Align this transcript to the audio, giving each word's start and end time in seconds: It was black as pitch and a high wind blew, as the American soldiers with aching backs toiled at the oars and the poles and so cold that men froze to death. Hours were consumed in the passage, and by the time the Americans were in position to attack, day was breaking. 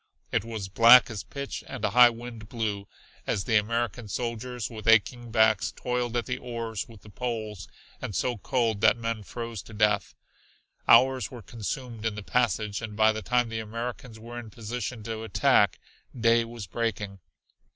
It 0.31 0.43
was 0.43 0.67
black 0.67 1.11
as 1.11 1.21
pitch 1.21 1.63
and 1.67 1.85
a 1.85 1.91
high 1.91 2.09
wind 2.09 2.49
blew, 2.49 2.87
as 3.27 3.43
the 3.43 3.55
American 3.57 4.07
soldiers 4.07 4.67
with 4.67 4.87
aching 4.87 5.29
backs 5.29 5.71
toiled 5.71 6.17
at 6.17 6.25
the 6.25 6.39
oars 6.39 6.87
and 6.89 6.97
the 7.01 7.09
poles 7.11 7.67
and 8.01 8.15
so 8.15 8.35
cold 8.39 8.81
that 8.81 8.97
men 8.97 9.21
froze 9.21 9.61
to 9.61 9.75
death. 9.75 10.15
Hours 10.87 11.29
were 11.29 11.43
consumed 11.43 12.03
in 12.03 12.15
the 12.15 12.23
passage, 12.23 12.81
and 12.81 12.95
by 12.97 13.11
the 13.11 13.21
time 13.21 13.49
the 13.49 13.59
Americans 13.59 14.17
were 14.17 14.39
in 14.39 14.49
position 14.49 15.03
to 15.03 15.21
attack, 15.21 15.77
day 16.19 16.45
was 16.45 16.65
breaking. 16.65 17.19